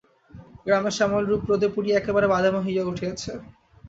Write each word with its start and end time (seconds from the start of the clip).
গ্রামের 0.65 0.95
শ্যামল 0.97 1.23
রূপ 1.25 1.41
রোদে 1.49 1.67
পুড়িয়া 1.73 1.97
একেবারে 1.97 2.27
বাদামি 2.27 2.59
হইয়া 2.65 2.83
উঠিয়াছে। 2.85 3.31